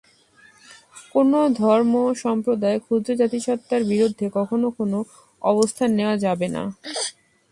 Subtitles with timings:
[1.11, 1.93] কোনো ধর্ম,
[2.23, 4.97] সম্প্রদায়, ক্ষুদ্র জাতিসত্তার বিরুদ্ধে কখনো কোনো
[5.41, 6.63] অবস্থান নেওয়া যাবে না।